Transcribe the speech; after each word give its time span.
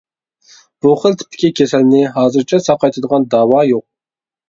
بۇ 0.85 0.93
خىل 1.01 1.17
تىپتىكى 1.19 1.53
كېسەلنى 1.61 2.01
ھازىرچە 2.17 2.63
ساقايتىدىغان 2.71 3.33
داۋا 3.37 3.65
يوق. 3.73 3.91